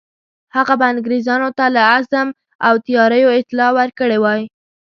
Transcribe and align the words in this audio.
هغه 0.55 0.73
به 0.79 0.85
انګرېزانو 0.93 1.49
ته 1.57 1.65
له 1.75 1.81
عزم 1.93 2.27
او 2.67 2.73
تیاریو 2.85 3.29
اطلاع 3.39 3.71
ورکړې 3.77 4.17
وای. 4.23 4.41